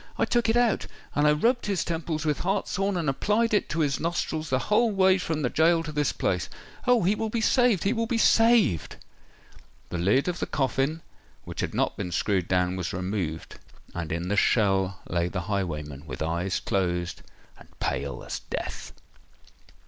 I 0.17 0.25
took 0.25 0.49
it 0.49 0.57
out—and 0.57 1.27
I 1.27 1.31
rubbed 1.31 1.67
his 1.67 1.85
temples 1.85 2.25
with 2.25 2.39
hartshorn 2.39 2.97
and 2.97 3.07
applied 3.07 3.53
it 3.53 3.69
to 3.69 3.81
his 3.81 3.99
nostrils 3.99 4.49
the 4.49 4.57
whole 4.57 4.89
way 4.89 5.19
from 5.19 5.43
the 5.43 5.49
goal 5.51 5.83
to 5.83 5.91
this 5.91 6.11
place! 6.11 6.49
Oh! 6.87 7.03
he 7.03 7.13
will 7.13 7.29
be 7.29 7.39
saved—he 7.39 7.93
will 7.93 8.07
be 8.07 8.17
saved!" 8.17 8.95
The 9.89 9.99
lid 9.99 10.27
of 10.27 10.39
the 10.39 10.47
coffin, 10.47 11.03
which 11.43 11.59
had 11.61 11.75
not 11.75 11.97
been 11.97 12.11
screwed 12.11 12.47
down, 12.47 12.75
was 12.77 12.93
removed; 12.93 13.59
and 13.93 14.11
in 14.11 14.27
the 14.27 14.35
shell 14.35 15.01
lay 15.07 15.27
the 15.27 15.41
highwayman—with 15.41 16.23
eyes 16.23 16.59
closed—and 16.59 17.79
pale 17.79 18.23
as 18.23 18.39
death! 18.49 18.93